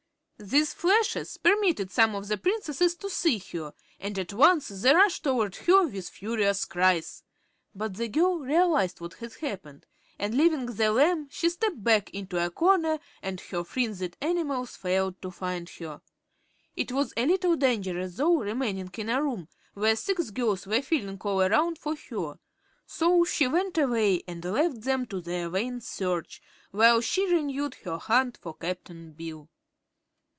These 0.43 0.73
flashes 0.73 1.37
permitted 1.37 1.91
some 1.91 2.15
of 2.15 2.27
the 2.27 2.35
Princesses 2.35 2.95
to 2.95 3.11
see 3.11 3.37
her 3.51 3.75
and 3.99 4.17
at 4.17 4.33
once 4.33 4.69
they 4.69 4.91
rushed 4.91 5.23
toward 5.23 5.55
her 5.55 5.85
with 5.85 6.09
furious 6.09 6.65
cries. 6.65 7.21
But 7.75 7.93
the 7.95 8.07
girl 8.07 8.39
realized 8.39 8.99
what 9.01 9.13
had 9.13 9.35
happened, 9.35 9.85
and 10.17 10.33
leaving 10.35 10.65
the 10.65 10.91
lamb 10.91 11.27
she 11.29 11.47
stepped 11.47 11.83
back 11.83 12.09
into 12.09 12.43
a 12.43 12.49
corner 12.49 12.97
and 13.21 13.39
her 13.39 13.63
frenzied 13.63 14.17
enemies 14.19 14.75
failed 14.75 15.21
to 15.21 15.29
find 15.29 15.69
her. 15.77 16.01
It 16.75 16.91
was 16.91 17.13
a 17.15 17.27
little 17.27 17.55
dangerous, 17.55 18.15
though, 18.17 18.37
remaining 18.37 18.89
in 18.97 19.09
a 19.09 19.21
room 19.21 19.47
where 19.75 19.95
six 19.95 20.31
girls 20.31 20.65
were 20.65 20.81
feeling 20.81 21.19
all 21.21 21.43
around 21.43 21.77
for 21.77 21.95
her, 22.09 22.39
so 22.87 23.23
she 23.25 23.45
went 23.47 23.77
away 23.77 24.23
and 24.27 24.43
left 24.43 24.81
them 24.81 25.05
to 25.05 25.21
their 25.21 25.49
vain 25.49 25.81
search 25.81 26.41
while 26.71 26.99
she 26.99 27.31
renewed 27.31 27.75
her 27.83 27.99
hunt 27.99 28.39
for 28.41 28.55
Cap'n 28.55 29.11
Bill. 29.11 29.47